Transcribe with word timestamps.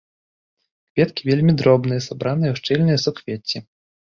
Кветкі 0.95 1.21
вельмі 1.29 1.53
дробныя, 1.63 2.01
сабраныя 2.07 2.51
ў 2.55 2.63
шчыльныя 2.63 2.97
суквецці. 3.07 3.57